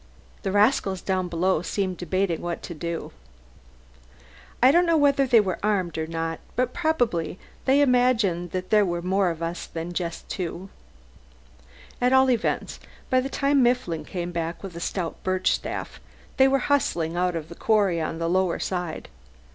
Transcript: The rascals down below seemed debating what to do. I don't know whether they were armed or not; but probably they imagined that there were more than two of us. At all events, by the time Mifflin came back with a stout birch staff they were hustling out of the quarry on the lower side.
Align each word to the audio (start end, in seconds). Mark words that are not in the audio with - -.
The 0.41 0.51
rascals 0.51 0.99
down 0.99 1.27
below 1.27 1.61
seemed 1.61 1.97
debating 1.97 2.41
what 2.41 2.63
to 2.63 2.73
do. 2.73 3.11
I 4.59 4.71
don't 4.71 4.87
know 4.87 4.97
whether 4.97 5.27
they 5.27 5.39
were 5.39 5.59
armed 5.61 5.95
or 5.95 6.07
not; 6.07 6.39
but 6.55 6.73
probably 6.73 7.37
they 7.65 7.81
imagined 7.81 8.49
that 8.49 8.71
there 8.71 8.83
were 8.83 9.03
more 9.03 9.27
than 9.35 9.53
two 9.53 9.93
of 9.93 10.69
us. 10.71 10.71
At 12.01 12.13
all 12.13 12.31
events, 12.31 12.79
by 13.11 13.19
the 13.19 13.29
time 13.29 13.61
Mifflin 13.61 14.03
came 14.03 14.31
back 14.31 14.63
with 14.63 14.75
a 14.75 14.79
stout 14.79 15.21
birch 15.21 15.51
staff 15.51 15.99
they 16.37 16.47
were 16.47 16.57
hustling 16.65 17.15
out 17.15 17.35
of 17.35 17.47
the 17.47 17.53
quarry 17.53 18.01
on 18.01 18.17
the 18.17 18.27
lower 18.27 18.57
side. 18.57 19.07